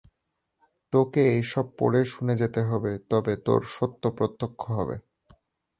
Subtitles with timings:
[0.93, 4.95] তোকে এসব পড়ে শুনে যেতে হবে, তবে তোর সত্য প্রত্যক্ষ হবে।